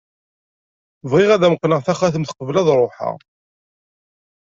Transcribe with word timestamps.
Bɣiɣ 1.11 1.29
ad 1.31 1.43
am-qqneɣ 1.47 1.79
taxatemt 1.81 2.35
qbel 2.37 2.55
ad 2.61 2.67
ruḥeɣ. 2.79 3.15